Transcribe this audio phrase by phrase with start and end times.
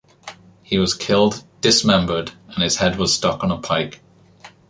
[0.63, 4.01] He was killed, dismembered and his head stuck on a pike.